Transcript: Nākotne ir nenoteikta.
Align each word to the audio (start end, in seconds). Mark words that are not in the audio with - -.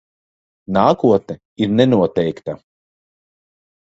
Nākotne 0.77 1.35
ir 1.65 1.69
nenoteikta. 1.75 2.57